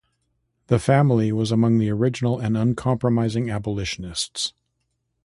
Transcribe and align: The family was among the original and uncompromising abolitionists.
The 0.65 0.79
family 0.79 1.31
was 1.31 1.51
among 1.51 1.77
the 1.77 1.91
original 1.91 2.39
and 2.39 2.57
uncompromising 2.57 3.51
abolitionists. 3.51 4.51